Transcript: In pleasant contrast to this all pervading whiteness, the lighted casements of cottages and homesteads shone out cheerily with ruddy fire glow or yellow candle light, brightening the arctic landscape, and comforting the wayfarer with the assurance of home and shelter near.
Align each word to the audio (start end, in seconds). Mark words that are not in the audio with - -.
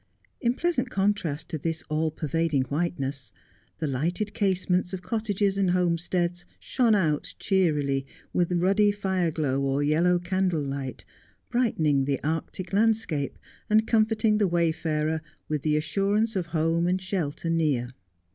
In 0.39 0.55
pleasant 0.55 0.89
contrast 0.89 1.47
to 1.49 1.59
this 1.59 1.83
all 1.87 2.09
pervading 2.09 2.63
whiteness, 2.63 3.31
the 3.77 3.85
lighted 3.85 4.33
casements 4.33 4.93
of 4.93 5.03
cottages 5.03 5.59
and 5.59 5.69
homesteads 5.69 6.43
shone 6.59 6.95
out 6.95 7.35
cheerily 7.37 8.07
with 8.33 8.51
ruddy 8.51 8.91
fire 8.91 9.29
glow 9.29 9.61
or 9.61 9.83
yellow 9.83 10.17
candle 10.17 10.63
light, 10.63 11.05
brightening 11.51 12.05
the 12.05 12.19
arctic 12.23 12.73
landscape, 12.73 13.37
and 13.69 13.85
comforting 13.85 14.39
the 14.39 14.47
wayfarer 14.47 15.21
with 15.47 15.61
the 15.61 15.77
assurance 15.77 16.35
of 16.35 16.47
home 16.47 16.87
and 16.87 16.99
shelter 16.99 17.47
near. 17.51 17.91